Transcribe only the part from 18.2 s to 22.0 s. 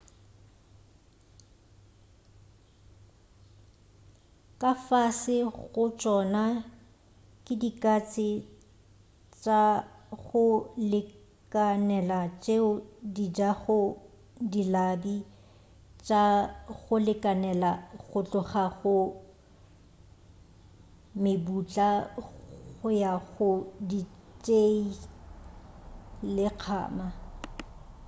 tloga go mebutla